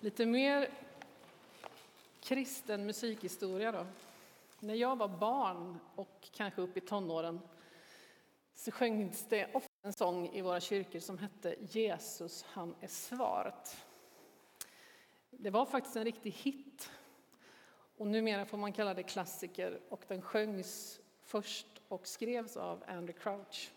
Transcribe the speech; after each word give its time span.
Lite 0.00 0.26
mer 0.26 0.70
kristen 2.20 2.86
musikhistoria 2.86 3.72
då. 3.72 3.86
När 4.60 4.74
jag 4.74 4.96
var 4.96 5.08
barn 5.08 5.78
och 5.94 6.28
kanske 6.32 6.62
upp 6.62 6.76
i 6.76 6.80
tonåren 6.80 7.40
så 8.54 8.70
sjöngs 8.70 9.26
det 9.28 9.54
ofta 9.54 9.72
en 9.82 9.92
sång 9.92 10.28
i 10.28 10.40
våra 10.40 10.60
kyrkor 10.60 11.00
som 11.00 11.18
hette 11.18 11.56
Jesus, 11.60 12.42
han 12.48 12.74
är 12.80 12.88
svaret. 12.88 13.76
Det 15.30 15.50
var 15.50 15.66
faktiskt 15.66 15.96
en 15.96 16.04
riktig 16.04 16.30
hit. 16.30 16.90
Och 17.96 18.06
numera 18.06 18.46
får 18.46 18.58
man 18.58 18.72
kalla 18.72 18.94
det 18.94 19.02
klassiker 19.02 19.80
och 19.88 20.04
den 20.08 20.22
sjöngs 20.22 21.00
först 21.20 21.66
och 21.88 22.06
skrevs 22.06 22.56
av 22.56 22.84
Andy 22.86 23.12
Crouch. 23.12 23.70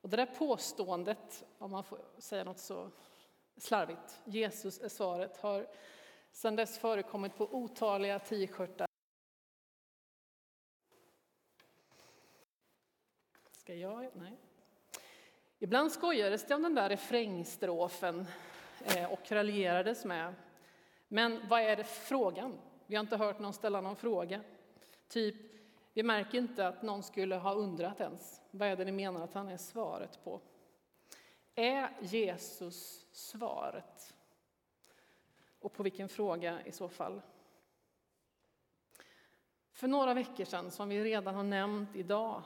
Och 0.00 0.08
det 0.08 0.16
där 0.16 0.26
påståendet, 0.26 1.44
om 1.58 1.70
man 1.70 1.84
får 1.84 1.98
säga 2.18 2.44
något 2.44 2.58
så 2.58 2.90
slarvigt, 3.62 4.20
Jesus 4.24 4.80
är 4.80 4.88
svaret, 4.88 5.36
har 5.36 5.66
sedan 6.32 6.56
dess 6.56 6.78
förekommit 6.78 7.36
på 7.36 7.54
otaliga 7.54 8.18
t-shirtar. 8.18 8.86
Ska 13.50 13.74
jag? 13.74 14.10
Nej. 14.14 14.38
Ibland 15.58 15.92
skojades 15.92 16.46
det 16.46 16.54
om 16.54 16.62
den 16.62 16.74
där 16.74 16.88
refrängstrofen 16.88 18.26
eh, 18.84 19.12
och 19.12 19.32
raljerades 19.32 20.04
med. 20.04 20.34
Men 21.08 21.48
vad 21.48 21.60
är 21.60 21.76
det 21.76 21.84
frågan? 21.84 22.58
Vi 22.86 22.96
har 22.96 23.00
inte 23.00 23.16
hört 23.16 23.38
någon 23.38 23.52
ställa 23.52 23.80
någon 23.80 23.96
fråga. 23.96 24.40
Typ, 25.08 25.36
vi 25.92 26.02
märker 26.02 26.38
inte 26.38 26.68
att 26.68 26.82
någon 26.82 27.02
skulle 27.02 27.36
ha 27.36 27.54
undrat 27.54 28.00
ens. 28.00 28.42
Vad 28.50 28.68
är 28.68 28.76
det 28.76 28.84
ni 28.84 28.92
menar 28.92 29.24
att 29.24 29.34
han 29.34 29.48
är 29.48 29.56
svaret 29.56 30.24
på? 30.24 30.40
Är 31.60 31.90
Jesus 32.00 33.06
svaret? 33.12 34.14
Och 35.58 35.72
på 35.72 35.82
vilken 35.82 36.08
fråga 36.08 36.66
i 36.66 36.72
så 36.72 36.88
fall? 36.88 37.22
För 39.72 39.88
några 39.88 40.14
veckor 40.14 40.44
sedan, 40.44 40.70
som 40.70 40.88
vi 40.88 41.04
redan 41.04 41.34
har 41.34 41.44
nämnt 41.44 41.96
idag, 41.96 42.42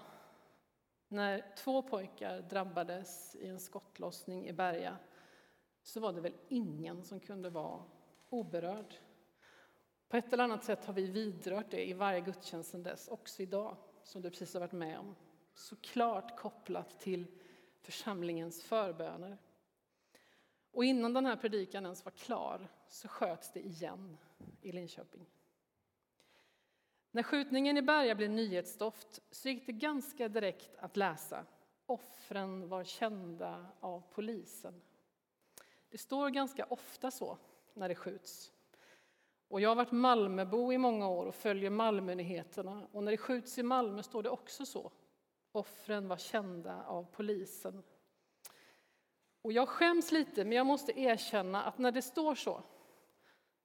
när 1.08 1.54
två 1.56 1.82
pojkar 1.82 2.40
drabbades 2.40 3.36
i 3.36 3.48
en 3.48 3.60
skottlossning 3.60 4.48
i 4.48 4.52
Berga, 4.52 4.96
så 5.82 6.00
var 6.00 6.12
det 6.12 6.20
väl 6.20 6.36
ingen 6.48 7.04
som 7.04 7.20
kunde 7.20 7.50
vara 7.50 7.82
oberörd. 8.28 8.94
På 10.08 10.16
ett 10.16 10.32
eller 10.32 10.44
annat 10.44 10.64
sätt 10.64 10.84
har 10.84 10.94
vi 10.94 11.06
vidrört 11.06 11.70
det 11.70 11.88
i 11.88 11.92
varje 11.92 12.20
gudstjänst 12.20 12.70
sedan 12.70 12.82
dess, 12.82 13.08
också 13.08 13.42
idag, 13.42 13.76
som 14.02 14.22
du 14.22 14.30
precis 14.30 14.54
har 14.54 14.60
varit 14.60 14.72
med 14.72 14.98
om. 14.98 15.14
Såklart 15.54 16.36
kopplat 16.36 17.00
till 17.00 17.26
församlingens 17.84 18.62
förböner. 18.62 19.38
Och 20.70 20.84
innan 20.84 21.12
den 21.12 21.26
här 21.26 21.36
predikan 21.36 21.84
ens 21.84 22.04
var 22.04 22.12
klar 22.12 22.68
så 22.88 23.08
sköts 23.08 23.52
det 23.52 23.60
igen 23.60 24.16
i 24.60 24.72
Linköping. 24.72 25.26
När 27.10 27.22
skjutningen 27.22 27.76
i 27.76 27.82
Berga 27.82 28.14
blev 28.14 28.30
nyhetsstoft 28.30 29.20
så 29.30 29.48
gick 29.48 29.66
det 29.66 29.72
ganska 29.72 30.28
direkt 30.28 30.76
att 30.78 30.96
läsa. 30.96 31.44
Offren 31.86 32.68
var 32.68 32.84
kända 32.84 33.66
av 33.80 34.02
polisen. 34.10 34.82
Det 35.90 35.98
står 35.98 36.30
ganska 36.30 36.64
ofta 36.64 37.10
så 37.10 37.38
när 37.74 37.88
det 37.88 37.94
skjuts. 37.94 38.52
Och 39.48 39.60
jag 39.60 39.70
har 39.70 39.76
varit 39.76 39.92
Malmöbo 39.92 40.72
i 40.72 40.78
många 40.78 41.08
år 41.08 41.26
och 41.26 41.34
följer 41.34 41.70
Malmönyheterna. 41.70 42.86
Och 42.92 43.02
när 43.02 43.10
det 43.10 43.18
skjuts 43.18 43.58
i 43.58 43.62
Malmö 43.62 44.02
står 44.02 44.22
det 44.22 44.30
också 44.30 44.66
så. 44.66 44.92
Offren 45.54 46.08
var 46.08 46.16
kända 46.16 46.84
av 46.84 47.04
polisen. 47.12 47.82
Och 49.42 49.52
jag 49.52 49.68
skäms 49.68 50.12
lite, 50.12 50.44
men 50.44 50.52
jag 50.52 50.66
måste 50.66 51.00
erkänna 51.00 51.64
att 51.64 51.78
när 51.78 51.92
det 51.92 52.02
står 52.02 52.34
så, 52.34 52.62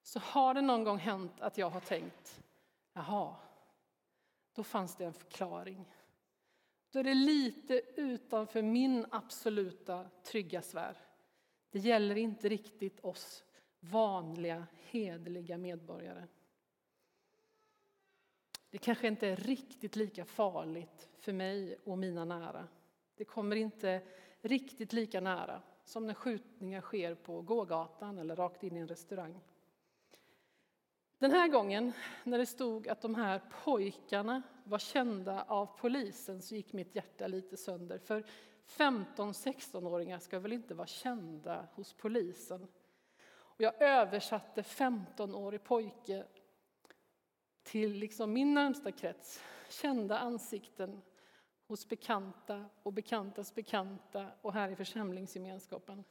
så 0.04 0.20
har 0.20 0.54
det 0.54 0.62
någon 0.62 0.84
gång 0.84 0.98
hänt 0.98 1.42
att 1.42 1.58
jag 1.58 1.70
har 1.70 1.80
tänkt, 1.80 2.42
jaha, 2.94 3.36
då 4.54 4.64
fanns 4.64 4.96
det 4.96 5.06
en 5.06 5.14
förklaring. 5.14 5.86
Då 6.92 7.00
är 7.00 7.04
det 7.04 7.14
lite 7.14 7.82
utanför 7.96 8.62
min 8.62 9.06
absoluta 9.12 10.10
trygga 10.24 10.62
sfär. 10.62 10.98
Det 11.70 11.80
gäller 11.80 12.16
inte 12.16 12.50
riktigt 12.50 13.00
oss 13.00 13.44
vanliga, 13.80 14.68
hederliga 14.90 15.58
medborgare. 15.58 16.28
Det 18.70 18.78
kanske 18.78 19.08
inte 19.08 19.28
är 19.28 19.36
riktigt 19.36 19.96
lika 19.96 20.26
farligt 20.26 21.10
för 21.18 21.34
mig 21.34 21.78
och 21.84 21.98
mina 21.98 22.26
nära. 22.26 22.68
Det 23.16 23.26
kommer 23.26 23.56
inte 23.56 24.02
riktigt 24.42 24.94
lika 24.94 25.22
nära 25.22 25.62
som 25.84 26.08
när 26.08 26.14
skjutningar 26.14 26.82
sker 26.82 27.16
på 27.16 27.42
gågatan 27.42 28.18
eller 28.18 28.36
rakt 28.36 28.64
in 28.64 28.78
i 28.78 28.80
en 28.80 28.88
restaurang. 28.88 29.40
Den 31.20 31.32
här 31.32 31.48
gången, 31.48 31.94
när 32.24 32.38
det 32.38 32.46
stod 32.46 32.88
att 32.88 33.02
de 33.02 33.16
här 33.16 33.42
pojkarna 33.64 34.42
var 34.64 34.80
kända 34.80 35.44
av 35.44 35.66
polisen, 35.66 36.42
så 36.42 36.56
gick 36.56 36.74
mitt 36.74 36.96
hjärta 36.96 37.28
lite 37.28 37.58
sönder. 37.58 37.98
För 37.98 38.26
15-16-åringar 38.68 40.20
ska 40.20 40.40
väl 40.40 40.54
inte 40.54 40.74
vara 40.74 40.88
kända 40.88 41.68
hos 41.74 41.94
polisen? 41.94 42.68
Och 43.32 43.62
jag 43.62 43.82
översatte 43.82 44.62
15-årig 44.62 45.64
pojke 45.64 46.26
till 47.64 47.94
liksom 47.94 48.34
min 48.34 48.54
närmsta 48.54 48.92
krets, 48.92 49.44
kända 49.70 50.18
ansikten 50.18 51.02
hos 51.68 51.90
bekanta 51.90 52.66
och 52.84 52.94
bekantas 52.94 53.56
bekanta 53.56 54.28
och 54.42 54.54
här 54.54 54.70
i 54.70 54.76
församlingsgemenskapen. 54.76 56.04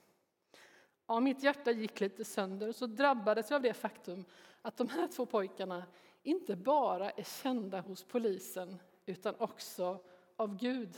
Ja, 1.07 1.21
mitt 1.21 1.43
hjärta 1.43 1.71
gick 1.71 2.01
lite 2.01 2.25
sönder 2.25 2.69
och 2.69 2.77
så 2.77 2.87
drabbades 2.87 3.51
jag 3.51 3.57
av 3.57 3.63
det 3.63 3.75
faktum 3.75 4.25
att 4.63 4.77
de 4.77 4.89
här 4.89 5.07
två 5.07 5.27
pojkarna 5.27 5.85
inte 6.23 6.57
bara 6.57 7.11
är 7.11 7.43
kända 7.43 7.81
hos 7.81 8.05
polisen 8.05 8.79
utan 9.07 9.35
också 9.39 9.99
av 10.37 10.57
Gud, 10.57 10.97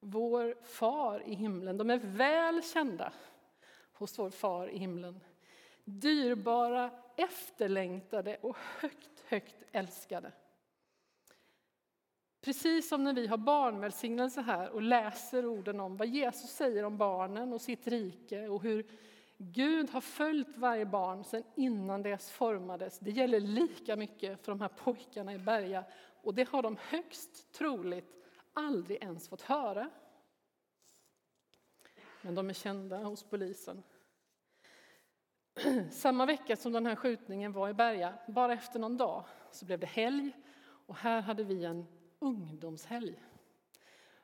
vår 0.00 0.56
far 0.64 1.22
i 1.26 1.34
himlen. 1.34 1.76
De 1.76 1.90
är 1.90 1.98
väl 1.98 2.62
kända 2.62 3.12
hos 3.92 4.18
vår 4.18 4.30
far 4.30 4.68
i 4.68 4.78
himlen. 4.78 5.20
Dyrbara, 5.84 6.90
efterlängtade 7.16 8.36
och 8.36 8.56
högt, 8.80 9.17
högt 9.28 9.56
älskade. 9.72 10.32
Precis 12.40 12.88
som 12.88 13.04
när 13.04 13.12
vi 13.12 13.26
har 13.26 13.36
barnvälsignelse 13.36 14.40
här 14.40 14.70
och 14.70 14.82
läser 14.82 15.46
orden 15.46 15.80
om 15.80 15.96
vad 15.96 16.08
Jesus 16.08 16.50
säger 16.50 16.84
om 16.84 16.98
barnen 16.98 17.52
och 17.52 17.60
sitt 17.60 17.86
rike 17.86 18.48
och 18.48 18.62
hur 18.62 18.86
Gud 19.36 19.90
har 19.90 20.00
följt 20.00 20.56
varje 20.56 20.86
barn 20.86 21.24
sedan 21.24 21.42
innan 21.54 22.02
det 22.02 22.22
formades. 22.22 22.98
Det 22.98 23.10
gäller 23.10 23.40
lika 23.40 23.96
mycket 23.96 24.44
för 24.44 24.52
de 24.52 24.60
här 24.60 24.68
pojkarna 24.68 25.34
i 25.34 25.38
Berga 25.38 25.84
och 26.22 26.34
det 26.34 26.48
har 26.48 26.62
de 26.62 26.76
högst 26.80 27.52
troligt 27.52 28.14
aldrig 28.52 29.02
ens 29.02 29.28
fått 29.28 29.42
höra. 29.42 29.90
Men 32.22 32.34
de 32.34 32.50
är 32.50 32.54
kända 32.54 32.96
hos 32.96 33.22
polisen. 33.22 33.82
Samma 35.90 36.26
vecka 36.26 36.56
som 36.56 36.72
den 36.72 36.86
här 36.86 36.96
skjutningen 36.96 37.52
var 37.52 37.68
i 37.68 37.74
Berga, 37.74 38.14
bara 38.26 38.52
efter 38.52 38.78
någon 38.78 38.96
dag, 38.96 39.24
så 39.50 39.64
blev 39.64 39.78
det 39.78 39.86
helg 39.86 40.32
och 40.86 40.96
här 40.96 41.20
hade 41.20 41.44
vi 41.44 41.64
en 41.64 41.86
ungdomshelg. 42.18 43.22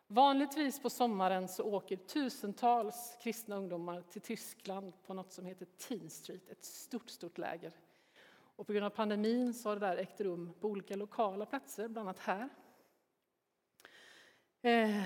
Vanligtvis 0.07 0.83
på 0.83 0.91
sommaren 0.91 1.49
så 1.49 1.65
åker 1.65 1.97
tusentals 1.97 3.19
kristna 3.23 3.57
ungdomar 3.57 4.03
till 4.03 4.21
Tyskland 4.21 4.93
på 5.07 5.15
något 5.15 5.33
som 5.33 5.47
heter 5.47 5.65
Teen 5.65 6.11
Street, 6.11 6.49
ett 6.49 6.65
stort, 6.65 7.11
stort 7.11 7.39
läger. 7.39 7.73
Och 8.57 8.67
på 8.67 8.73
grund 8.73 8.87
av 8.87 8.91
pandemin 8.91 9.55
så 9.55 9.69
har 9.69 9.77
det 9.77 9.87
där 9.87 9.97
ägt 9.97 10.21
rum 10.21 10.53
på 10.61 10.69
olika 10.69 10.97
lokala 10.97 11.47
platser, 11.47 11.89
bland 11.89 12.09
annat 12.09 12.19
här. 12.19 12.49
Eh, 14.63 15.03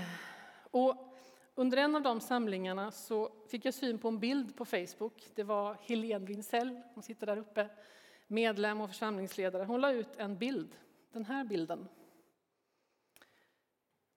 och 0.71 1.08
under 1.59 1.77
en 1.77 1.97
av 1.97 2.03
de 2.03 2.21
samlingarna 2.21 2.91
så 2.91 3.33
fick 3.49 3.65
jag 3.65 3.75
syn 3.75 3.99
på 3.99 4.09
en 4.09 4.19
bild 4.19 4.57
på 4.57 4.65
Facebook. 4.65 5.27
Det 5.35 5.43
var 5.43 5.75
Helene 5.75 6.27
Winsell, 6.27 6.81
hon 6.95 7.03
sitter 7.03 7.27
där 7.27 7.37
uppe, 7.37 7.69
medlem 8.27 8.81
och 8.81 8.89
församlingsledare. 8.89 9.65
Hon 9.65 9.81
la 9.81 9.93
ut 9.93 10.17
en 10.17 10.39
bild, 10.39 10.77
den 11.13 11.25
här 11.25 11.45
bilden. 11.45 11.89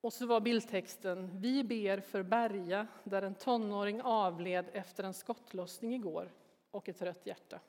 Och 0.01 0.13
så 0.13 0.25
var 0.25 0.41
bildtexten 0.41 1.41
Vi 1.41 1.63
ber 1.63 1.99
för 1.99 2.23
Berga 2.23 2.87
där 3.03 3.21
en 3.21 3.35
tonåring 3.35 4.01
avled 4.01 4.65
efter 4.73 5.03
en 5.03 5.13
skottlossning 5.13 5.95
igår 5.95 6.31
och 6.71 6.89
ett 6.89 7.01
rött 7.01 7.25
hjärta. 7.25 7.59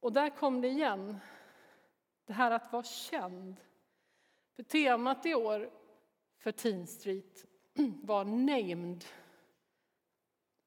Och 0.00 0.12
där 0.12 0.30
kom 0.30 0.60
det 0.60 0.68
igen, 0.68 1.16
det 2.24 2.32
här 2.32 2.50
att 2.50 2.72
vara 2.72 2.82
känd. 2.82 3.56
För 4.56 4.62
temat 4.62 5.26
i 5.26 5.34
år 5.34 5.70
för 6.38 6.52
Teen 6.52 6.86
Street 6.86 7.51
var 8.02 8.24
named, 8.24 9.04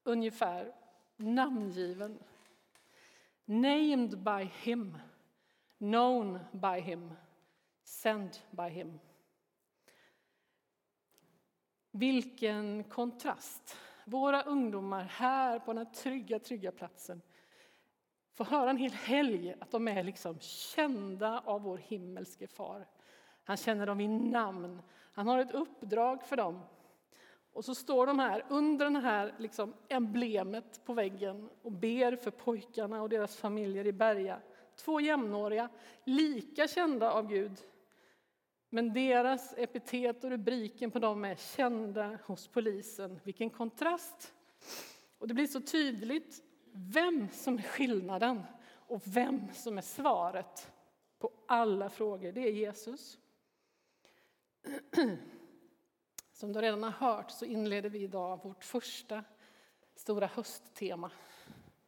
ungefär 0.03 0.73
namngiven. 1.15 2.19
Named 3.45 4.17
by 4.23 4.49
him, 4.63 4.97
known 5.77 6.39
by 6.51 6.79
him, 6.81 7.13
sent 7.83 8.43
by 8.51 8.69
him. 8.69 8.99
Vilken 11.91 12.83
kontrast! 12.83 13.77
Våra 14.05 14.43
ungdomar 14.43 15.03
här 15.03 15.59
på 15.59 15.73
den 15.73 15.85
här 15.85 15.93
trygga, 15.93 16.39
trygga 16.39 16.71
platsen 16.71 17.21
får 18.35 18.45
höra 18.45 18.69
en 18.69 18.77
hel 18.77 18.91
helg 18.91 19.55
att 19.59 19.71
de 19.71 19.87
är 19.87 20.03
liksom 20.03 20.39
kända 20.39 21.39
av 21.39 21.61
vår 21.61 21.77
himmelske 21.77 22.47
far. 22.47 22.87
Han 23.43 23.57
känner 23.57 23.85
dem 23.85 23.97
vid 23.97 24.09
namn. 24.09 24.81
Han 25.13 25.27
har 25.27 25.39
ett 25.39 25.51
uppdrag 25.51 26.23
för 26.23 26.37
dem. 26.37 26.61
Och 27.55 27.65
så 27.65 27.75
står 27.75 28.07
de 28.07 28.19
här 28.19 28.45
under 28.49 28.89
det 28.89 28.99
här 28.99 29.35
liksom 29.37 29.73
emblemet 29.87 30.85
på 30.85 30.93
väggen 30.93 31.49
och 31.61 31.71
ber 31.71 32.15
för 32.15 32.31
pojkarna 32.31 33.01
och 33.01 33.09
deras 33.09 33.37
familjer 33.37 33.87
i 33.87 33.91
Berga. 33.91 34.41
Två 34.75 34.99
jämnåriga, 34.99 35.69
lika 36.03 36.67
kända 36.67 37.11
av 37.11 37.27
Gud. 37.27 37.59
Men 38.69 38.93
deras 38.93 39.53
epitet 39.57 40.23
och 40.23 40.29
rubriken 40.29 40.91
på 40.91 40.99
dem 40.99 41.25
är 41.25 41.35
kända 41.35 42.19
hos 42.25 42.47
polisen. 42.47 43.19
Vilken 43.23 43.49
kontrast! 43.49 44.33
Och 45.17 45.27
det 45.27 45.33
blir 45.33 45.47
så 45.47 45.61
tydligt 45.61 46.43
vem 46.71 47.27
som 47.29 47.57
är 47.57 47.61
skillnaden 47.61 48.43
och 48.67 49.01
vem 49.05 49.53
som 49.53 49.77
är 49.77 49.81
svaret 49.81 50.71
på 51.19 51.31
alla 51.47 51.89
frågor. 51.89 52.31
Det 52.31 52.41
är 52.41 52.51
Jesus. 52.51 53.17
Som 56.45 56.53
du 56.53 56.61
redan 56.61 56.83
har 56.83 56.91
hört 56.91 57.31
så 57.31 57.45
inleder 57.45 57.89
vi 57.89 58.01
idag 58.01 58.43
vårt 58.43 58.63
första 58.63 59.23
stora 59.95 60.27
hösttema. 60.27 61.11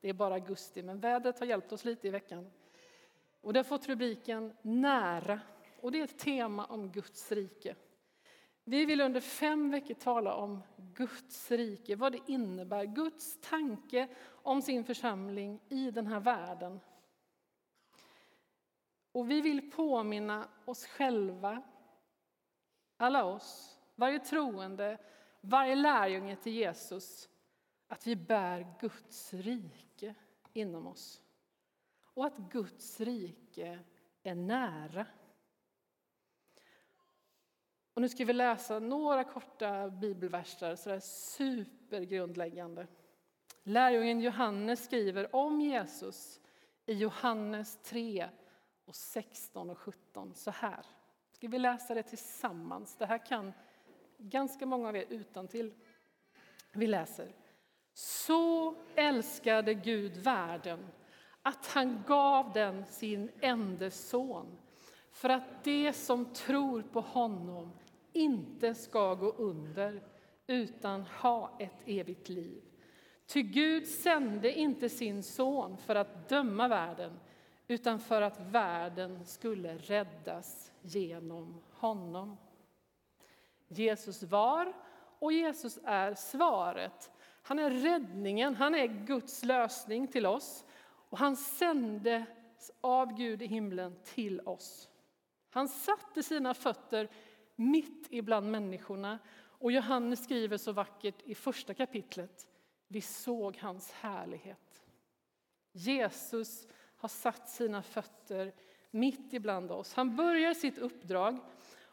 Det 0.01 0.09
är 0.09 0.13
bara 0.13 0.33
augusti, 0.33 0.83
men 0.83 0.99
vädret 0.99 1.39
har 1.39 1.45
hjälpt 1.45 1.71
oss 1.71 1.85
lite 1.85 2.07
i 2.07 2.09
veckan. 2.09 2.51
Och 3.41 3.53
det 3.53 3.59
har 3.59 3.63
fått 3.63 3.87
rubriken 3.87 4.53
Nära, 4.61 5.39
och 5.81 5.91
det 5.91 5.99
är 5.99 6.03
ett 6.03 6.19
tema 6.19 6.65
om 6.65 6.91
Guds 6.91 7.31
rike. 7.31 7.75
Vi 8.63 8.85
vill 8.85 9.01
under 9.01 9.19
fem 9.19 9.71
veckor 9.71 9.93
tala 9.93 10.33
om 10.33 10.63
Guds 10.77 11.51
rike, 11.51 11.95
vad 11.95 12.11
det 12.11 12.19
innebär, 12.27 12.85
Guds 12.85 13.41
tanke 13.41 14.07
om 14.27 14.61
sin 14.61 14.83
församling 14.83 15.59
i 15.69 15.91
den 15.91 16.07
här 16.07 16.19
världen. 16.19 16.79
Och 19.11 19.31
vi 19.31 19.41
vill 19.41 19.71
påminna 19.71 20.47
oss 20.65 20.85
själva, 20.85 21.61
alla 22.97 23.25
oss, 23.25 23.76
varje 23.97 24.19
troende, 24.19 24.97
varje 25.41 25.75
lärjunge 25.75 26.35
till 26.35 26.53
Jesus, 26.53 27.29
att 27.87 28.07
vi 28.07 28.15
bär 28.15 28.75
Guds 28.79 29.33
rike 29.33 30.15
inom 30.53 30.87
oss. 30.87 31.21
Och 32.13 32.25
att 32.25 32.37
Guds 32.37 32.99
rike 32.99 33.79
är 34.23 34.35
nära. 34.35 35.05
Och 37.93 38.01
nu 38.01 38.09
ska 38.09 38.25
vi 38.25 38.33
läsa 38.33 38.79
några 38.79 39.23
korta 39.23 39.89
bibelverser, 39.89 40.75
sådär 40.75 40.99
supergrundläggande. 40.99 42.87
Lärjungen 43.63 44.19
Johannes 44.19 44.85
skriver 44.85 45.35
om 45.35 45.61
Jesus 45.61 46.39
i 46.85 46.93
Johannes 46.93 47.79
3, 47.83 48.29
och 48.87 48.95
16 48.95 49.69
och 49.69 49.77
17 49.77 50.33
så 50.33 50.51
här. 50.51 50.85
Ska 51.31 51.47
vi 51.47 51.59
läsa 51.59 51.93
det 51.93 52.03
tillsammans? 52.03 52.95
Det 52.95 53.05
här 53.05 53.25
kan 53.25 53.53
ganska 54.17 54.65
många 54.65 54.87
av 54.87 54.95
er 54.95 55.05
utan 55.09 55.47
till. 55.47 55.73
Vi 56.73 56.87
läser. 56.87 57.35
Så 57.93 58.75
älskade 58.95 59.73
Gud 59.73 60.17
världen 60.17 60.87
att 61.41 61.67
han 61.67 62.03
gav 62.07 62.53
den 62.53 62.85
sin 62.85 63.31
enda 63.41 63.91
son 63.91 64.57
för 65.11 65.29
att 65.29 65.63
de 65.63 65.93
som 65.93 66.25
tror 66.25 66.81
på 66.81 67.01
honom 67.01 67.71
inte 68.13 68.75
ska 68.75 69.13
gå 69.15 69.31
under 69.31 70.03
utan 70.47 71.01
ha 71.01 71.57
ett 71.59 71.81
evigt 71.85 72.29
liv. 72.29 72.61
Ty 73.25 73.41
Gud 73.41 73.87
sände 73.87 74.59
inte 74.59 74.89
sin 74.89 75.23
son 75.23 75.77
för 75.77 75.95
att 75.95 76.29
döma 76.29 76.67
världen 76.67 77.19
utan 77.67 77.99
för 77.99 78.21
att 78.21 78.39
världen 78.39 79.25
skulle 79.25 79.77
räddas 79.77 80.71
genom 80.81 81.61
honom. 81.71 82.37
Jesus 83.67 84.23
var 84.23 84.73
och 85.19 85.33
Jesus 85.33 85.79
är 85.83 86.13
svaret. 86.13 87.11
Han 87.41 87.59
är 87.59 87.71
räddningen, 87.71 88.55
han 88.55 88.75
är 88.75 88.87
Guds 88.87 89.43
lösning 89.43 90.07
till 90.07 90.25
oss 90.25 90.65
och 91.09 91.17
han 91.17 91.35
sändes 91.35 92.27
av 92.81 93.13
Gud 93.13 93.41
i 93.41 93.45
himlen 93.47 93.95
till 94.03 94.41
oss. 94.41 94.89
Han 95.49 95.67
satte 95.67 96.23
sina 96.23 96.53
fötter 96.53 97.09
mitt 97.55 98.07
ibland 98.09 98.51
människorna 98.51 99.19
och 99.59 99.71
Johannes 99.71 100.23
skriver 100.23 100.57
så 100.57 100.71
vackert 100.71 101.21
i 101.23 101.35
första 101.35 101.73
kapitlet. 101.73 102.47
Vi 102.87 103.01
såg 103.01 103.57
hans 103.57 103.91
härlighet. 103.91 104.83
Jesus 105.71 106.67
har 106.97 107.09
satt 107.09 107.49
sina 107.49 107.83
fötter 107.83 108.53
mitt 108.91 109.33
ibland 109.33 109.71
oss. 109.71 109.93
Han 109.93 110.15
börjar 110.15 110.53
sitt 110.53 110.77
uppdrag 110.77 111.39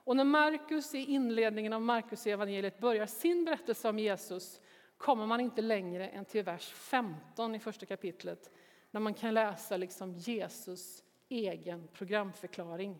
och 0.04 0.16
när 0.16 0.24
Markus 0.24 0.94
i 0.94 0.98
inledningen 0.98 1.72
av 1.72 1.82
Markus 1.82 2.26
evangeliet 2.26 2.78
börjar 2.78 3.06
sin 3.06 3.44
berättelse 3.44 3.88
om 3.88 3.98
Jesus 3.98 4.60
kommer 4.96 5.26
man 5.26 5.40
inte 5.40 5.62
längre 5.62 6.08
än 6.08 6.24
till 6.24 6.44
vers 6.44 6.72
15 6.72 7.54
i 7.54 7.58
första 7.58 7.86
kapitlet 7.86 8.50
när 8.90 9.00
man 9.00 9.14
kan 9.14 9.34
läsa 9.34 9.76
liksom 9.76 10.12
Jesus 10.12 11.02
egen 11.28 11.88
programförklaring. 11.92 12.98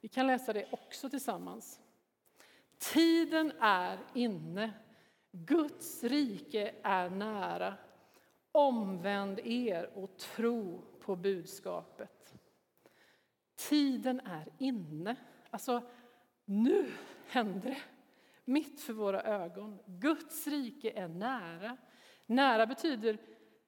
Vi 0.00 0.08
kan 0.08 0.26
läsa 0.26 0.52
det 0.52 0.66
också 0.70 1.10
tillsammans. 1.10 1.80
Tiden 2.78 3.52
är 3.60 3.98
inne. 4.14 4.72
Guds 5.32 6.04
rike 6.04 6.74
är 6.82 7.10
nära. 7.10 7.74
Omvänd 8.52 9.38
er 9.38 9.90
och 9.94 10.16
tro 10.16 10.84
på 11.00 11.16
budskapet. 11.16 12.34
Tiden 13.56 14.20
är 14.20 14.48
inne. 14.58 15.16
Alltså, 15.50 15.82
nu 16.52 16.92
händer 17.26 17.70
det. 17.70 17.82
Mitt 18.44 18.80
för 18.80 18.92
våra 18.92 19.22
ögon. 19.22 19.78
Guds 19.86 20.46
rike 20.46 20.90
är 20.90 21.08
nära. 21.08 21.76
Nära 22.26 22.66
betyder 22.66 23.18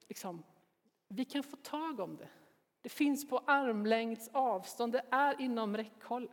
liksom, 0.07 0.43
vi 1.07 1.25
kan 1.25 1.43
få 1.43 1.55
tag 1.55 1.99
om 1.99 2.17
det. 2.17 2.29
Det 2.81 2.89
finns 2.89 3.29
på 3.29 3.37
armlängds 3.37 4.29
avstånd, 4.33 4.93
det 4.93 5.05
är 5.11 5.41
inom 5.41 5.77
räckhåll. 5.77 6.31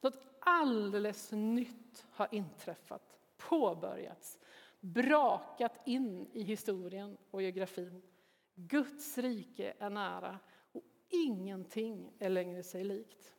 Något 0.00 0.18
alldeles 0.40 1.32
nytt 1.32 2.06
har 2.10 2.28
inträffat, 2.30 3.18
påbörjats, 3.36 4.38
brakat 4.80 5.80
in 5.86 6.26
i 6.32 6.42
historien 6.42 7.16
och 7.30 7.42
geografin. 7.42 8.02
Guds 8.54 9.18
rike 9.18 9.74
är 9.78 9.90
nära 9.90 10.38
och 10.72 10.82
ingenting 11.08 12.12
är 12.18 12.28
längre 12.28 12.62
sig 12.62 12.84
likt. 12.84 13.33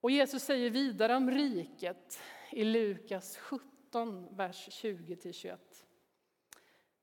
Och 0.00 0.10
Jesus 0.10 0.42
säger 0.42 0.70
vidare 0.70 1.16
om 1.16 1.30
riket 1.30 2.22
i 2.52 2.64
Lukas 2.64 3.36
17, 3.36 4.36
vers 4.36 4.68
20-21. 4.68 5.56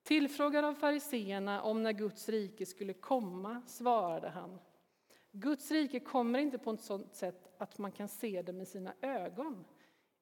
Tillfrågad 0.03 0.65
av 0.65 0.73
fariseerna 0.73 1.61
om 1.61 1.83
när 1.83 1.91
Guds 1.91 2.29
rike 2.29 2.65
skulle 2.65 2.93
komma 2.93 3.61
svarade 3.67 4.29
han 4.29 4.59
Guds 5.31 5.71
rike 5.71 5.99
kommer 5.99 6.39
inte 6.39 6.57
på 6.57 6.71
ett 6.71 6.81
sådant 6.81 7.15
sätt 7.15 7.47
att 7.57 7.77
man 7.77 7.91
kan 7.91 8.07
se 8.07 8.41
det 8.41 8.53
med 8.53 8.67
sina 8.67 8.93
ögon. 9.01 9.65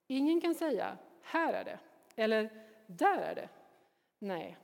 Ingen 0.07 0.41
kan 0.41 0.55
säga 0.55 0.97
här 1.21 1.53
är 1.53 1.63
det, 1.63 1.79
eller 2.15 2.67
där 2.87 3.17
är 3.17 3.35
det. 3.35 3.49
Nej, 4.19 4.57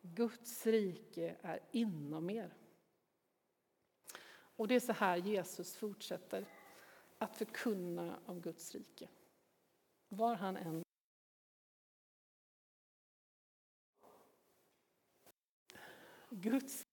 Guds 0.00 0.66
rike 0.66 1.36
är 1.42 1.60
inom 1.72 2.30
er. 2.30 2.54
Och 4.56 4.68
det 4.68 4.74
är 4.74 4.80
så 4.80 4.92
här 4.92 5.16
Jesus 5.16 5.76
fortsätter 5.76 6.44
att 7.22 7.36
förkunna 7.36 8.18
om 8.26 8.40
Guds 8.40 8.74
rike. 8.74 9.08
Var 10.08 10.34
han 10.34 10.56
än 10.56 10.82
Guds 16.30 16.86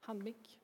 handmick. 0.00 0.60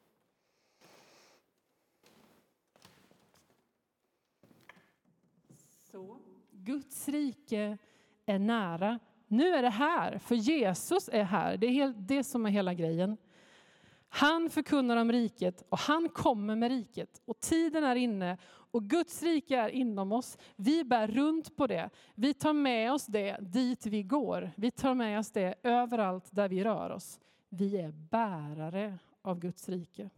Så. 5.83 6.19
Guds 6.51 7.09
rike 7.09 7.79
är 8.27 8.39
nära. 8.39 8.99
Nu 9.27 9.49
är 9.49 9.63
det 9.63 9.71
här, 9.71 10.19
för 10.19 10.35
Jesus 10.35 11.09
är 11.09 11.25
här. 11.25 11.57
Det 11.57 11.67
är 11.67 11.95
det 11.97 12.25
som 12.25 12.47
är 12.47 12.51
hela 12.51 12.75
grejen. 12.75 13.17
Han 14.15 14.51
förkunnar 14.51 14.97
om 14.97 15.13
riket 15.13 15.65
och 15.69 15.79
han 15.79 16.09
kommer 16.09 16.57
med 16.57 16.71
riket. 16.71 17.23
Och 17.25 17.41
tiden 17.41 17.85
är 17.85 17.97
inne 17.97 18.39
och 18.45 18.85
Guds 18.85 19.23
rike 19.23 19.57
är 19.57 19.69
inom 19.69 20.13
oss. 20.13 20.39
Vi 20.57 20.85
bär 20.85 21.07
runt 21.07 21.57
på 21.57 21.67
det. 21.67 21.91
Vi 22.15 22.35
tar 22.35 22.53
med 22.53 22.93
oss 22.93 23.07
det 23.07 23.37
dit 23.41 23.87
vi 23.87 24.03
går. 24.03 24.53
Vi 24.57 24.71
tar 24.71 24.95
med 24.95 25.19
oss 25.19 25.31
det 25.31 25.55
överallt 25.63 26.29
där 26.31 26.49
vi 26.49 26.65
rör 26.65 26.91
oss. 26.91 27.21
Vi 27.49 27.77
är 27.77 27.93
bärare 27.93 28.99
av 29.23 29.39
Guds 29.39 29.69
rike. 29.69 30.11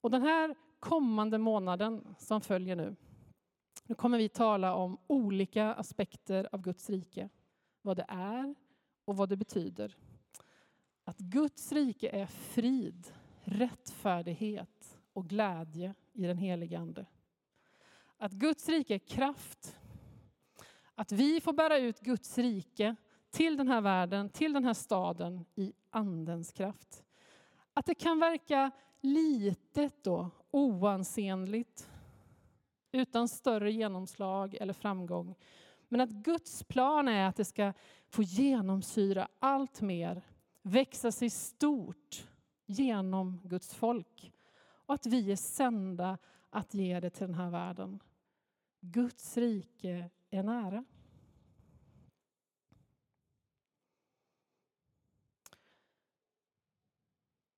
Och 0.00 0.10
den 0.10 0.22
här 0.22 0.54
kommande 0.80 1.38
månaden 1.38 2.14
som 2.18 2.40
följer 2.40 2.76
nu 2.76 2.96
Nu 3.84 3.94
kommer 3.94 4.18
vi 4.18 4.28
tala 4.28 4.74
om 4.74 4.98
olika 5.06 5.74
aspekter 5.74 6.48
av 6.52 6.60
Guds 6.60 6.90
rike. 6.90 7.28
Vad 7.82 7.96
det 7.96 8.06
är 8.08 8.54
och 9.04 9.16
vad 9.16 9.28
det 9.28 9.36
betyder. 9.36 9.96
Att 11.12 11.18
Guds 11.18 11.72
rike 11.72 12.08
är 12.08 12.26
frid, 12.26 13.12
rättfärdighet 13.44 14.98
och 15.12 15.28
glädje 15.28 15.94
i 16.12 16.26
den 16.26 16.38
helige 16.38 16.78
Ande. 16.78 17.06
Att 18.16 18.32
Guds 18.32 18.68
rike 18.68 18.94
är 18.94 18.98
kraft. 18.98 19.76
Att 20.94 21.12
vi 21.12 21.40
får 21.40 21.52
bära 21.52 21.78
ut 21.78 22.00
Guds 22.00 22.38
rike 22.38 22.96
till 23.30 23.56
den 23.56 23.68
här 23.68 23.80
världen, 23.80 24.28
till 24.28 24.52
den 24.52 24.64
här 24.64 24.74
staden 24.74 25.44
i 25.54 25.72
Andens 25.90 26.52
kraft. 26.52 27.04
Att 27.74 27.86
det 27.86 27.94
kan 27.94 28.18
verka 28.18 28.70
litet 29.00 30.06
och 30.06 30.26
oansenligt 30.50 31.90
utan 32.92 33.28
större 33.28 33.72
genomslag 33.72 34.54
eller 34.54 34.72
framgång. 34.72 35.34
Men 35.88 36.00
att 36.00 36.10
Guds 36.10 36.64
plan 36.64 37.08
är 37.08 37.28
att 37.28 37.36
det 37.36 37.44
ska 37.44 37.72
få 38.08 38.22
genomsyra 38.22 39.28
allt 39.38 39.80
mer, 39.80 40.22
växa 40.62 41.12
sig 41.12 41.30
stort 41.30 42.28
genom 42.66 43.40
Guds 43.44 43.74
folk. 43.74 44.32
Och 44.62 44.94
att 44.94 45.06
vi 45.06 45.32
är 45.32 45.36
sända 45.36 46.18
att 46.50 46.74
ge 46.74 47.00
det 47.00 47.10
till 47.10 47.26
den 47.26 47.34
här 47.34 47.50
världen. 47.50 48.02
Guds 48.80 49.36
rike 49.36 50.10
är 50.30 50.42
nära. 50.42 50.84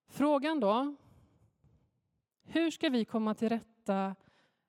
Frågan 0.09 0.61
då, 0.61 0.97
hur 2.43 2.71
ska 2.71 2.89
vi 2.89 3.05
komma 3.05 3.35
till 3.35 3.49
rätta 3.49 4.17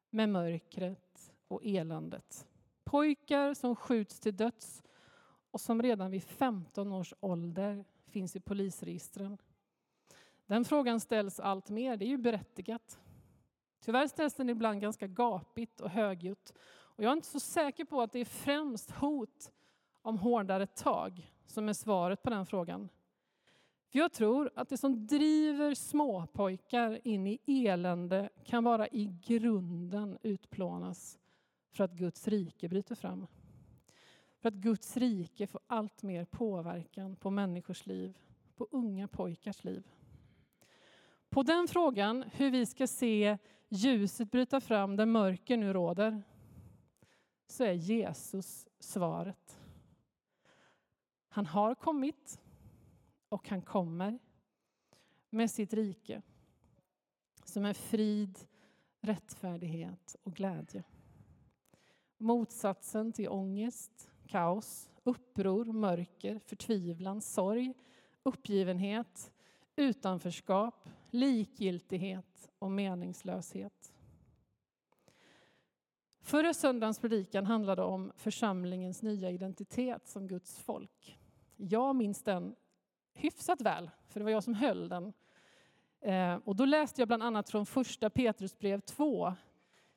med 0.10 0.30
mörkret 0.30 1.34
och 1.48 1.62
eländet? 1.64 2.48
Pojkar 2.84 3.54
som 3.54 3.76
skjuts 3.76 4.20
till 4.20 4.36
döds 4.36 4.84
och 5.52 5.62
som 5.62 5.82
redan 5.82 6.12
vid 6.12 6.24
15 6.24 6.92
års 6.92 7.14
ålder 7.20 7.86
finns 8.16 8.36
i 8.36 8.40
polisregistren. 8.40 9.38
Den 10.46 10.66
frågan 10.66 11.00
ställs 11.00 11.40
allt 11.40 11.70
mer, 11.70 11.98
det 11.98 12.06
är 12.06 12.08
ju 12.08 12.18
berättigat. 12.18 13.00
Tyvärr 13.80 14.08
ställs 14.08 14.34
den 14.34 14.50
ibland 14.50 14.82
ganska 14.82 15.08
gapigt 15.08 15.82
och 15.82 15.90
högljutt. 15.90 16.54
Och 16.68 17.04
jag 17.04 17.10
är 17.12 17.14
inte 17.14 17.28
så 17.28 17.40
säker 17.40 17.86
på 17.86 18.02
att 18.02 18.12
det 18.12 18.20
är 18.20 18.26
främst 18.26 18.92
hot 18.92 19.52
om 20.02 20.18
hårdare 20.18 20.68
tag 20.68 21.32
som 21.46 21.70
är 21.70 21.74
svaret 21.74 22.24
på 22.24 22.30
den 22.30 22.46
frågan. 22.46 22.90
För 23.92 24.00
jag 24.00 24.12
tror 24.12 24.52
att 24.56 24.70
det 24.70 24.78
som 24.78 25.08
driver 25.08 25.74
småpojkar 25.74 27.08
in 27.08 27.28
i 27.28 27.40
elände 27.46 28.30
kan 28.44 28.64
vara 28.64 28.88
i 28.88 29.06
grunden 29.26 30.18
utplånas 30.24 31.20
för 31.72 31.84
att 31.84 31.92
Guds 31.92 32.28
rike 32.28 32.70
bryter 32.70 32.96
fram. 32.96 33.28
För 34.46 34.50
att 34.50 34.56
Guds 34.56 34.98
rike 34.98 35.48
får 35.48 35.62
allt 35.68 36.04
mer 36.04 36.26
påverkan 36.26 37.16
på 37.16 37.30
människors 37.30 37.86
liv, 37.86 38.18
på 38.56 38.68
unga 38.72 39.08
pojkars 39.08 39.64
liv. 39.64 39.88
På 41.30 41.44
den 41.44 41.68
frågan, 41.68 42.24
hur 42.34 42.52
vi 42.52 42.66
ska 42.66 42.88
se 42.88 43.38
ljuset 43.70 44.32
bryta 44.32 44.62
fram 44.62 44.96
där 44.96 45.06
mörker 45.06 45.58
nu 45.58 45.74
råder, 45.74 46.24
så 47.48 47.64
är 47.64 47.72
Jesus 47.74 48.68
svaret. 48.80 49.60
Han 51.30 51.46
har 51.46 51.76
kommit 51.76 52.42
och 53.30 53.50
han 53.50 53.62
kommer 53.62 54.20
med 55.30 55.52
sitt 55.52 55.74
rike 55.74 56.22
som 57.44 57.66
är 57.66 57.74
frid, 57.74 58.40
rättfärdighet 59.00 60.16
och 60.24 60.34
glädje. 60.34 60.84
Motsatsen 62.18 63.12
till 63.12 63.30
ångest, 63.30 64.12
kaos, 64.28 64.90
uppror, 65.04 65.66
mörker, 65.66 66.40
förtvivlan, 66.40 67.22
sorg, 67.22 67.74
uppgivenhet, 68.24 69.32
utanförskap, 69.76 70.90
likgiltighet 71.10 72.52
och 72.60 72.72
meningslöshet. 72.72 73.94
Förra 76.22 76.54
söndagens 76.54 77.00
predikan 77.00 77.46
handlade 77.46 77.84
om 77.84 78.12
församlingens 78.16 79.02
nya 79.02 79.32
identitet 79.32 80.08
som 80.08 80.28
Guds 80.28 80.60
folk. 80.60 81.18
Jag 81.56 81.96
minns 81.96 82.24
den 82.24 82.56
hyfsat 83.14 83.62
väl, 83.62 83.90
för 84.08 84.20
det 84.20 84.24
var 84.24 84.32
jag 84.32 84.44
som 84.44 84.54
höll 84.54 84.90
den. 84.90 85.14
Eh, 86.02 86.36
och 86.36 86.56
då 86.56 86.66
läste 86.66 87.02
jag 87.02 87.08
bland 87.08 87.24
annat 87.24 87.50
från 87.50 87.66
första 87.66 88.10
Petrusbrev 88.10 88.80
2, 88.80 89.34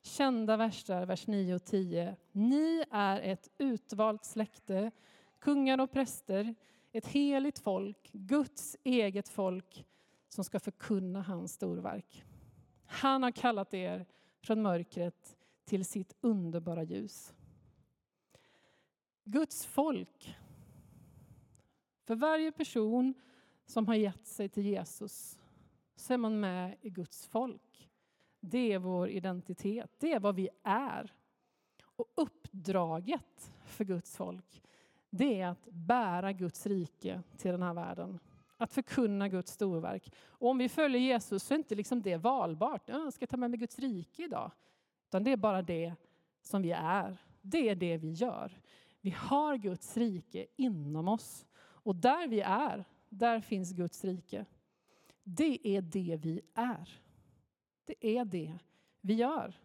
kända 0.02 0.56
verser, 0.56 1.06
vers 1.06 1.26
9 1.26 1.54
och 1.54 1.64
10. 1.64 2.16
Ni 2.32 2.84
är 2.90 3.20
ett 3.20 3.50
utvalt 3.58 4.24
släkte, 4.24 4.90
kungar 5.38 5.80
och 5.80 5.90
präster, 5.90 6.54
ett 6.92 7.06
heligt 7.06 7.58
folk, 7.58 8.10
Guds 8.12 8.76
eget 8.84 9.28
folk 9.28 9.86
som 10.28 10.44
ska 10.44 10.60
förkunna 10.60 11.22
hans 11.22 11.52
storverk. 11.52 12.24
Han 12.86 13.22
har 13.22 13.30
kallat 13.30 13.74
er 13.74 14.06
från 14.40 14.62
mörkret 14.62 15.36
till 15.64 15.84
sitt 15.84 16.16
underbara 16.20 16.82
ljus. 16.82 17.34
Guds 19.24 19.66
folk 19.66 20.36
för 22.04 22.14
varje 22.14 22.52
person 22.52 23.14
som 23.66 23.86
har 23.86 23.94
gett 23.94 24.26
sig 24.26 24.48
till 24.48 24.66
Jesus 24.66 25.38
så 25.96 26.12
är 26.12 26.18
man 26.18 26.40
med 26.40 26.76
i 26.80 26.90
Guds 26.90 27.26
folk. 27.26 27.88
Det 28.50 28.72
är 28.72 28.78
vår 28.78 29.08
identitet, 29.08 29.90
det 29.98 30.12
är 30.12 30.20
vad 30.20 30.34
vi 30.34 30.48
är. 30.62 31.12
Och 31.82 32.06
uppdraget 32.14 33.52
för 33.64 33.84
Guds 33.84 34.16
folk, 34.16 34.62
det 35.10 35.40
är 35.40 35.46
att 35.48 35.68
bära 35.70 36.32
Guds 36.32 36.66
rike 36.66 37.22
till 37.36 37.50
den 37.50 37.62
här 37.62 37.74
världen. 37.74 38.18
Att 38.56 38.72
förkunna 38.72 39.28
Guds 39.28 39.52
storverk. 39.52 40.12
Och 40.26 40.50
om 40.50 40.58
vi 40.58 40.68
följer 40.68 41.00
Jesus 41.00 41.42
så 41.42 41.54
är 41.54 41.58
inte 41.58 41.74
liksom 41.74 42.02
det 42.02 42.16
valbart. 42.16 42.88
Jag 42.88 43.12
ska 43.12 43.26
ta 43.26 43.36
med 43.36 43.50
mig 43.50 43.58
Guds 43.58 43.78
rike 43.78 44.24
idag. 44.24 44.50
Utan 45.08 45.24
det 45.24 45.32
är 45.32 45.36
bara 45.36 45.62
det 45.62 45.94
som 46.42 46.62
vi 46.62 46.72
är. 46.72 47.18
Det 47.40 47.68
är 47.68 47.74
det 47.74 47.96
vi 47.96 48.12
gör. 48.12 48.60
Vi 49.00 49.10
har 49.10 49.56
Guds 49.56 49.96
rike 49.96 50.46
inom 50.56 51.08
oss. 51.08 51.46
Och 51.56 51.96
där 51.96 52.28
vi 52.28 52.40
är, 52.40 52.84
där 53.08 53.40
finns 53.40 53.72
Guds 53.72 54.04
rike. 54.04 54.44
Det 55.22 55.68
är 55.68 55.82
det 55.82 56.18
vi 56.22 56.40
är. 56.54 57.00
Det 57.88 58.07
är 58.07 58.25
det 58.25 58.59
vi 59.00 59.14
gör. 59.14 59.61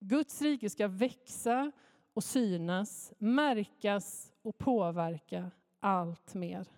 Guds 0.00 0.42
rike 0.42 0.70
ska 0.70 0.88
växa 0.88 1.72
och 2.12 2.24
synas, 2.24 3.12
märkas 3.18 4.32
och 4.42 4.58
påverka 4.58 5.50
allt 5.80 6.34
mer. 6.34 6.68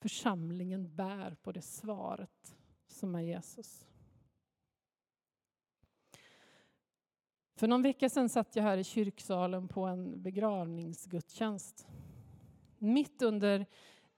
Församlingen 0.00 0.94
bär 0.96 1.34
på 1.42 1.52
det 1.52 1.62
svaret 1.62 2.56
som 2.88 3.14
är 3.14 3.20
Jesus. 3.20 3.86
För 7.54 7.68
någon 7.68 7.82
vecka 7.82 8.08
sedan 8.08 8.28
satt 8.28 8.56
jag 8.56 8.62
här 8.62 8.78
i 8.78 8.84
kyrksalen 8.84 9.68
på 9.68 9.84
en 9.84 10.22
begravningsgudstjänst. 10.22 11.86
Mitt 12.78 13.22
under 13.22 13.66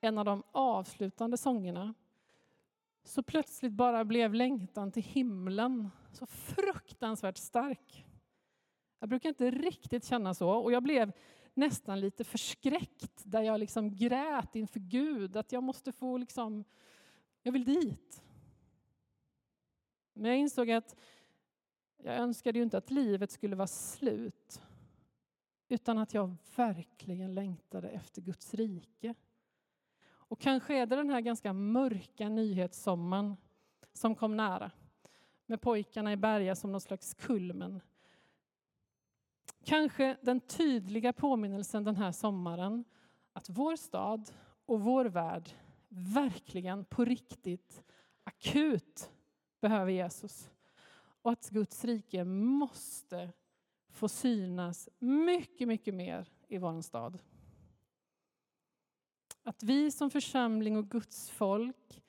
en 0.00 0.18
av 0.18 0.24
de 0.24 0.42
avslutande 0.52 1.36
sångerna 1.36 1.94
så 3.04 3.22
plötsligt 3.22 3.72
bara 3.72 4.04
blev 4.04 4.34
längtan 4.34 4.92
till 4.92 5.02
himlen 5.02 5.90
så 6.12 6.26
fruktansvärt 6.26 7.36
stark. 7.36 8.06
Jag 8.98 9.08
brukar 9.08 9.28
inte 9.28 9.50
riktigt 9.50 10.04
känna 10.04 10.34
så 10.34 10.50
och 10.50 10.72
jag 10.72 10.82
blev 10.82 11.12
nästan 11.54 12.00
lite 12.00 12.24
förskräckt 12.24 13.22
där 13.24 13.42
jag 13.42 13.60
liksom 13.60 13.96
grät 13.96 14.56
inför 14.56 14.80
Gud 14.80 15.36
att 15.36 15.52
jag 15.52 15.62
måste 15.62 15.92
få 15.92 16.16
liksom, 16.16 16.64
jag 17.42 17.52
vill 17.52 17.64
dit. 17.64 18.22
Men 20.12 20.30
jag 20.30 20.38
insåg 20.38 20.70
att 20.70 20.96
jag 21.96 22.16
önskade 22.16 22.58
ju 22.58 22.62
inte 22.62 22.78
att 22.78 22.90
livet 22.90 23.30
skulle 23.30 23.56
vara 23.56 23.66
slut 23.66 24.62
utan 25.68 25.98
att 25.98 26.14
jag 26.14 26.36
verkligen 26.56 27.34
längtade 27.34 27.88
efter 27.88 28.22
Guds 28.22 28.54
rike. 28.54 29.14
Och 30.28 30.40
kanske 30.40 30.74
är 30.74 30.86
det 30.86 30.96
den 30.96 31.10
här 31.10 31.20
ganska 31.20 31.52
mörka 31.52 32.28
nyhetssommaren 32.28 33.36
som 33.92 34.14
kom 34.14 34.36
nära 34.36 34.70
med 35.46 35.60
pojkarna 35.60 36.12
i 36.12 36.16
Berga 36.16 36.54
som 36.54 36.72
någon 36.72 36.80
slags 36.80 37.14
kulmen. 37.14 37.80
Kanske 39.64 40.16
den 40.20 40.40
tydliga 40.40 41.12
påminnelsen 41.12 41.84
den 41.84 41.96
här 41.96 42.12
sommaren 42.12 42.84
att 43.32 43.48
vår 43.48 43.76
stad 43.76 44.30
och 44.66 44.80
vår 44.80 45.04
värld 45.04 45.50
verkligen 45.88 46.84
på 46.84 47.04
riktigt 47.04 47.84
akut 48.24 49.10
behöver 49.60 49.90
Jesus 49.92 50.50
och 51.22 51.32
att 51.32 51.50
Guds 51.50 51.84
rike 51.84 52.24
måste 52.24 53.32
få 53.88 54.08
synas 54.08 54.88
mycket, 54.98 55.68
mycket 55.68 55.94
mer 55.94 56.28
i 56.48 56.58
vår 56.58 56.80
stad. 56.80 57.18
Att 59.46 59.62
vi 59.62 59.90
som 59.90 60.10
församling 60.10 60.76
och 60.76 60.90
Guds 60.90 61.30
folk 61.30 62.02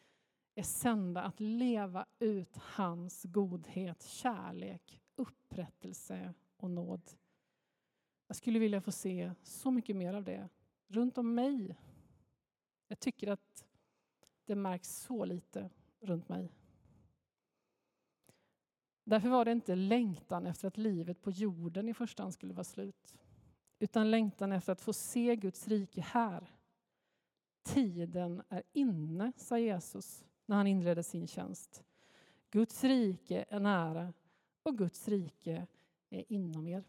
är 0.56 0.64
sända 0.64 1.22
att 1.22 1.40
leva 1.40 2.06
ut 2.20 2.58
hans 2.58 3.24
godhet, 3.24 4.04
kärlek 4.04 5.02
upprättelse 5.16 6.34
och 6.58 6.72
nåd. 6.72 7.12
Jag 8.28 8.36
skulle 8.36 8.60
vilja 8.60 8.82
få 8.82 8.92
se 8.92 9.32
så 9.44 9.72
mycket 9.72 9.96
mer 9.96 10.14
av 10.14 10.24
det 10.24 10.50
runt 10.88 11.18
om 11.18 11.36
mig. 11.36 11.76
Jag 12.88 13.00
tycker 13.00 13.28
att 13.28 13.66
det 14.46 14.56
märks 14.56 14.90
så 14.90 15.26
lite 15.26 15.70
runt 16.00 16.30
mig. 16.30 16.52
Därför 19.04 19.30
var 19.30 19.46
det 19.46 19.52
inte 19.52 19.76
längtan 19.76 20.48
efter 20.48 20.68
att 20.68 20.78
livet 20.78 21.22
på 21.22 21.32
jorden 21.32 21.90
i 21.90 21.94
första 21.94 22.24
hand 22.24 22.34
skulle 22.34 22.54
vara 22.54 22.64
slut, 22.64 23.16
utan 23.80 24.12
längtan 24.12 24.52
efter 24.52 24.74
att 24.74 24.82
få 24.82 24.94
se 24.94 25.36
Guds 25.36 25.68
rike 25.68 26.02
här. 26.02 26.55
Tiden 27.66 28.44
är 28.50 28.64
inne, 28.74 29.32
sa 29.38 29.60
Jesus 29.60 30.26
när 30.46 30.56
han 30.56 30.68
inledde 30.68 31.04
sin 31.04 31.28
tjänst. 31.28 31.84
Guds 32.52 32.84
rike 32.84 33.46
är 33.50 33.60
nära 33.60 34.14
och 34.64 34.78
Guds 34.78 35.08
rike 35.08 35.68
är 36.10 36.24
inom 36.28 36.68
er. 36.68 36.84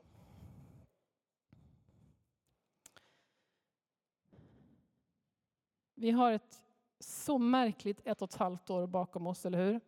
Vi 5.95 6.11
har 6.11 6.33
ett 6.33 6.63
så 6.99 7.39
märkligt 7.39 8.01
ett 8.05 8.23
och 8.23 8.31
ett 8.31 8.39
halvt 8.39 8.71
år 8.71 8.87
bakom 8.87 9.27
oss, 9.27 9.47
eller 9.47 9.67
hur? 9.67 9.81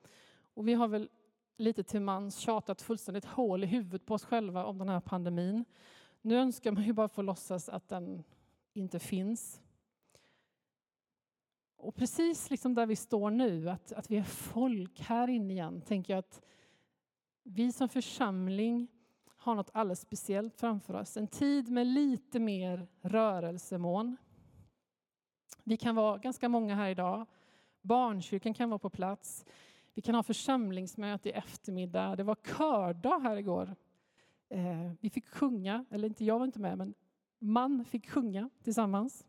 Och 0.54 0.68
vi 0.68 0.74
har 0.74 0.88
väl 0.88 1.08
lite 1.56 1.82
till 1.82 2.00
mans 2.00 2.38
tjatat 2.38 2.82
fullständigt 2.82 3.24
hål 3.24 3.64
i 3.64 3.66
huvudet 3.66 4.06
på 4.06 4.14
oss 4.14 4.24
själva 4.24 4.64
om 4.64 4.78
den 4.78 4.88
här 4.88 5.00
pandemin. 5.00 5.64
Nu 6.22 6.36
önskar 6.36 6.72
man 6.72 6.84
ju 6.84 6.92
bara 6.92 7.08
få 7.08 7.22
låtsas 7.22 7.68
att 7.68 7.88
den 7.88 8.24
inte 8.72 8.98
finns. 8.98 9.60
Och 11.78 11.94
precis 11.94 12.50
liksom 12.50 12.74
där 12.74 12.86
vi 12.86 12.96
står 12.96 13.30
nu, 13.30 13.70
att, 13.70 13.92
att 13.92 14.10
vi 14.10 14.16
är 14.16 14.22
folk 14.22 15.00
här 15.00 15.28
inne 15.28 15.52
igen, 15.52 15.80
tänker 15.80 16.12
jag 16.12 16.18
att 16.18 16.42
vi 17.42 17.72
som 17.72 17.88
församling 17.88 18.88
har 19.36 19.54
något 19.54 19.70
alldeles 19.74 20.00
speciellt 20.00 20.56
framför 20.56 20.94
oss. 20.94 21.16
En 21.16 21.28
tid 21.28 21.68
med 21.68 21.86
lite 21.86 22.40
mer 22.40 22.88
rörelsemån. 23.00 24.16
Vi 25.64 25.76
kan 25.76 25.94
vara 25.94 26.18
ganska 26.18 26.48
många 26.48 26.74
här 26.74 26.90
idag. 26.90 27.26
Barnkyrkan 27.80 28.54
kan 28.54 28.70
vara 28.70 28.78
på 28.78 28.90
plats. 28.90 29.44
Vi 29.94 30.02
kan 30.02 30.14
ha 30.14 30.22
församlingsmöte 30.22 31.28
i 31.28 31.32
eftermiddag. 31.32 32.16
Det 32.16 32.22
var 32.22 32.34
kördag 32.34 33.18
här 33.18 33.36
igår. 33.36 33.74
Eh, 34.48 34.92
vi 35.00 35.10
fick 35.10 35.26
sjunga, 35.26 35.84
eller 35.90 36.08
inte 36.08 36.24
jag 36.24 36.38
var 36.38 36.46
inte 36.46 36.60
med, 36.60 36.78
men 36.78 36.94
man 37.38 37.84
fick 37.84 38.10
sjunga 38.10 38.50
tillsammans. 38.62 39.26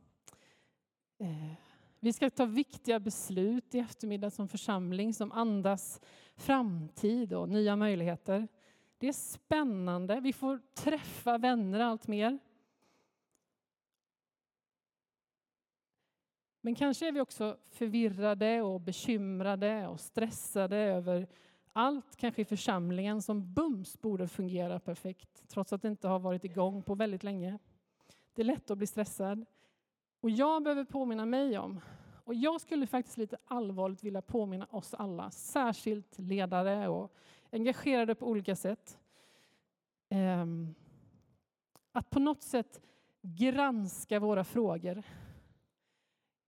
Eh, 1.17 1.68
vi 1.99 2.13
ska 2.13 2.29
ta 2.29 2.45
viktiga 2.45 2.99
beslut 2.99 3.75
i 3.75 3.79
eftermiddag 3.79 4.29
som 4.29 4.47
församling 4.47 5.13
som 5.13 5.31
andas 5.31 6.01
framtid 6.35 7.33
och 7.33 7.49
nya 7.49 7.75
möjligheter. 7.75 8.47
Det 8.97 9.07
är 9.07 9.13
spännande. 9.13 10.19
Vi 10.19 10.33
får 10.33 10.61
träffa 10.73 11.37
vänner 11.37 11.79
allt 11.79 12.07
mer. 12.07 12.39
Men 16.61 16.75
kanske 16.75 17.07
är 17.07 17.11
vi 17.11 17.21
också 17.21 17.57
förvirrade 17.69 18.61
och 18.61 18.81
bekymrade 18.81 19.87
och 19.87 19.99
stressade 19.99 20.77
över 20.77 21.27
allt 21.73 22.15
kanske 22.15 22.41
i 22.41 22.45
församlingen 22.45 23.21
som 23.21 23.53
bums 23.53 24.01
borde 24.01 24.27
fungera 24.27 24.79
perfekt 24.79 25.47
trots 25.47 25.73
att 25.73 25.81
det 25.81 25.87
inte 25.87 26.07
har 26.07 26.19
varit 26.19 26.43
igång 26.43 26.83
på 26.83 26.95
väldigt 26.95 27.23
länge. 27.23 27.59
Det 28.33 28.41
är 28.41 28.45
lätt 28.45 28.71
att 28.71 28.77
bli 28.77 28.87
stressad. 28.87 29.45
Och 30.21 30.29
jag 30.29 30.63
behöver 30.63 30.83
påminna 30.83 31.25
mig 31.25 31.57
om, 31.57 31.81
och 32.23 32.35
jag 32.35 32.61
skulle 32.61 32.87
faktiskt 32.87 33.17
lite 33.17 33.37
allvarligt 33.45 34.03
vilja 34.03 34.21
påminna 34.21 34.67
oss 34.71 34.93
alla, 34.93 35.31
särskilt 35.31 36.19
ledare 36.19 36.87
och 36.87 37.13
engagerade 37.51 38.15
på 38.15 38.27
olika 38.27 38.55
sätt, 38.55 38.99
ehm, 40.09 40.75
att 41.91 42.09
på 42.09 42.19
något 42.19 42.43
sätt 42.43 42.81
granska 43.21 44.19
våra 44.19 44.43
frågor 44.43 45.03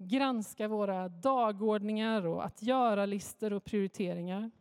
granska 0.07 0.67
våra 0.67 1.09
dagordningar 1.09 2.27
och 2.27 2.45
att 2.45 2.61
göra-listor 2.61 3.53
och 3.53 3.63
prioriteringar. 3.63 4.51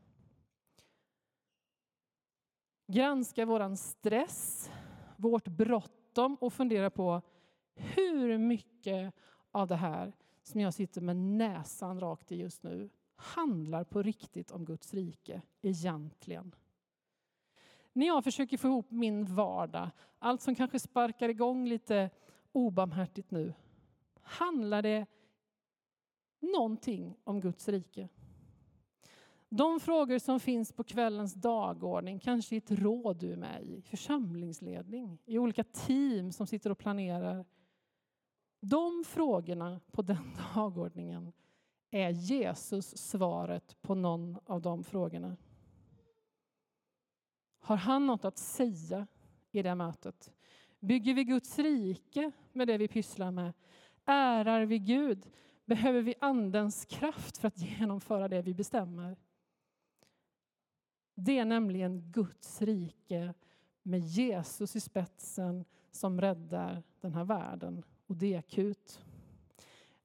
Granska 2.87 3.47
vår 3.47 3.77
stress, 3.77 4.71
vårt 5.17 5.49
bråttom 5.49 6.37
och 6.41 6.53
fundera 6.53 6.91
på 6.91 7.23
hur 7.75 8.39
mycket 8.39 9.15
av 9.51 9.69
det 9.69 9.77
här 9.77 10.13
som 10.43 10.61
jag 10.61 10.75
sitter 10.75 11.01
med 11.01 11.17
näsan 11.17 12.01
rakt 12.01 12.33
i 12.33 12.37
just 12.37 12.63
nu 12.63 12.91
handlar 13.17 13.85
på 13.85 14.03
riktigt 14.03 14.51
om 14.51 14.65
Guds 14.65 14.95
rike 14.95 15.43
egentligen. 15.63 16.55
När 17.93 18.07
jag 18.07 18.25
försöker 18.25 18.57
få 18.57 18.69
ihop 18.69 18.91
min 18.91 19.35
vardag, 19.35 19.91
allt 20.19 20.43
som 20.43 20.55
kanske 20.55 20.81
sparkar 20.81 21.29
igång 21.29 21.69
lite 21.69 22.11
obarmhärtigt 22.53 23.31
nu, 23.31 23.55
handlar 24.21 24.83
det 24.83 25.07
någonting 26.41 27.17
om 27.25 27.41
Guds 27.41 27.69
rike. 27.69 28.09
De 29.49 29.81
frågor 29.81 30.19
som 30.19 30.41
finns 30.41 30.73
på 30.73 30.85
kvällens 30.85 31.35
dagordning, 31.35 32.19
kanske 32.19 32.55
i 32.55 32.59
ett 32.59 32.71
råd 32.71 33.17
du 33.17 33.33
är 33.33 33.37
med 33.37 33.63
i, 33.63 33.83
församlingsledning, 33.83 35.19
i 35.25 35.39
olika 35.39 35.65
team 35.65 36.33
som 36.33 36.47
sitter 36.47 36.71
och 36.71 36.79
planerar. 36.79 37.45
De 38.61 39.05
frågorna 39.07 39.81
på 39.91 40.03
den 40.03 40.37
dagordningen 40.55 41.33
är 41.91 42.11
Jesus 42.11 42.97
svaret 42.97 43.77
på 43.83 43.95
någon 43.95 44.39
av 44.45 44.63
de 44.63 44.85
frågorna. 44.85 45.37
Har 47.59 47.77
han 47.77 48.07
något 48.07 48.25
att 48.25 48.39
säga 48.39 49.07
i 49.53 49.63
det 49.63 49.75
mötet? 49.75 50.33
Bygger 50.81 51.15
vi 51.15 51.25
Guds 51.25 51.59
rike 51.59 52.33
med 52.53 52.69
det 52.69 52.79
vi 52.79 52.89
pysslar 52.89 53.31
med? 53.31 53.53
Ärar 54.05 54.65
vi 54.65 54.79
Gud 54.79 55.31
behöver 55.65 56.03
vi 56.03 56.15
Andens 56.21 56.85
kraft 56.85 57.39
för 57.39 57.49
att 57.49 57.59
genomföra 57.79 58.29
det 58.29 58.43
vi 58.43 58.55
bestämmer. 58.55 59.17
Det 61.15 61.39
är 61.39 61.45
nämligen 61.45 62.13
Guds 62.13 62.63
rike 62.63 63.35
med 63.83 64.01
Jesus 64.01 64.77
i 64.77 64.81
spetsen 64.81 65.65
som 65.91 66.21
räddar 66.21 66.83
den 67.01 67.15
här 67.15 67.25
världen. 67.25 67.85
Och 68.11 68.17
det 68.17 68.35
är 68.35 68.39
akut. 68.39 69.05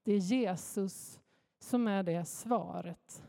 Det 0.04 0.14
är 0.14 0.18
Jesus 0.18 1.20
som 1.60 1.88
är 1.88 2.04
det 2.04 2.26
svaret. 2.26 3.24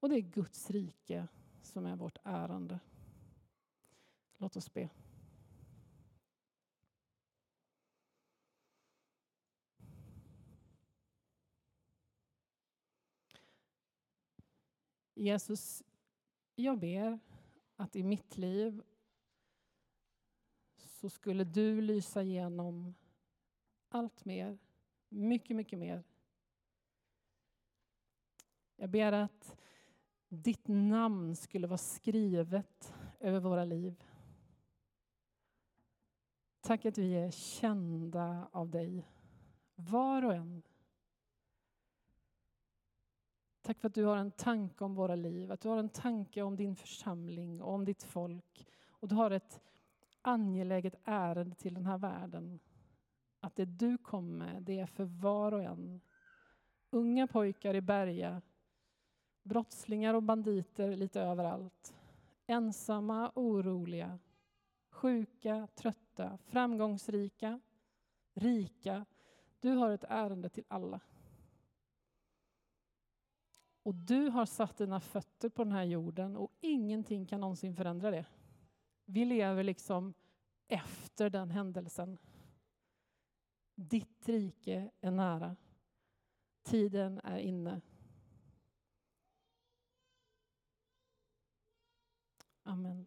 Och 0.00 0.08
det 0.08 0.16
är 0.16 0.20
Guds 0.20 0.70
rike 0.70 1.28
som 1.62 1.86
är 1.86 1.96
vårt 1.96 2.18
ärende. 2.24 2.80
Låt 4.36 4.56
oss 4.56 4.74
be. 4.74 4.90
Jesus, 15.14 15.82
jag 16.54 16.78
ber 16.78 17.18
att 17.76 17.96
i 17.96 18.02
mitt 18.02 18.36
liv 18.36 18.82
så 20.76 21.10
skulle 21.10 21.44
du 21.44 21.80
lysa 21.80 22.22
igenom 22.22 22.94
allt 23.90 24.24
mer, 24.24 24.58
mycket, 25.08 25.56
mycket 25.56 25.78
mer. 25.78 26.04
Jag 28.76 28.90
ber 28.90 29.12
att 29.12 29.56
ditt 30.28 30.68
namn 30.68 31.36
skulle 31.36 31.66
vara 31.66 31.78
skrivet 31.78 32.94
över 33.20 33.40
våra 33.40 33.64
liv. 33.64 34.04
Tack 36.60 36.84
att 36.84 36.98
vi 36.98 37.14
är 37.14 37.30
kända 37.30 38.48
av 38.52 38.70
dig, 38.70 39.08
var 39.74 40.24
och 40.24 40.34
en. 40.34 40.62
Tack 43.62 43.80
för 43.80 43.88
att 43.88 43.94
du 43.94 44.04
har 44.04 44.16
en 44.16 44.30
tanke 44.30 44.84
om 44.84 44.94
våra 44.94 45.14
liv, 45.14 45.52
att 45.52 45.60
du 45.60 45.68
har 45.68 45.78
en 45.78 45.88
tanke 45.88 46.42
om 46.42 46.56
din 46.56 46.76
församling 46.76 47.62
och 47.62 47.74
om 47.74 47.84
ditt 47.84 48.02
folk. 48.02 48.66
Och 48.88 49.08
du 49.08 49.14
har 49.14 49.30
ett 49.30 49.60
angeläget 50.22 50.94
ärende 51.04 51.56
till 51.56 51.74
den 51.74 51.86
här 51.86 51.98
världen. 51.98 52.60
Att 53.40 53.56
det 53.56 53.64
du 53.64 53.98
kom 53.98 54.38
med, 54.38 54.62
det 54.62 54.78
är 54.78 54.86
för 54.86 55.04
var 55.04 55.52
och 55.52 55.62
en. 55.62 56.00
Unga 56.90 57.26
pojkar 57.26 57.74
i 57.74 57.80
Berga, 57.80 58.42
brottslingar 59.42 60.14
och 60.14 60.22
banditer 60.22 60.96
lite 60.96 61.20
överallt. 61.20 61.94
Ensamma, 62.46 63.32
oroliga, 63.34 64.18
sjuka, 64.90 65.68
trötta, 65.74 66.38
framgångsrika, 66.46 67.60
rika. 68.34 69.04
Du 69.60 69.70
har 69.70 69.90
ett 69.90 70.04
ärende 70.08 70.48
till 70.48 70.64
alla. 70.68 71.00
Och 73.82 73.94
du 73.94 74.28
har 74.28 74.46
satt 74.46 74.76
dina 74.76 75.00
fötter 75.00 75.48
på 75.48 75.64
den 75.64 75.72
här 75.72 75.84
jorden 75.84 76.36
och 76.36 76.52
ingenting 76.60 77.26
kan 77.26 77.40
någonsin 77.40 77.76
förändra 77.76 78.10
det. 78.10 78.24
Vi 79.04 79.24
lever 79.24 79.62
liksom 79.62 80.14
efter 80.68 81.30
den 81.30 81.50
händelsen. 81.50 82.18
Ditt 83.88 84.28
rike 84.28 84.90
är 85.00 85.10
nära. 85.10 85.56
Tiden 86.62 87.20
är 87.24 87.38
inne. 87.38 87.80
Amen. 92.62 93.06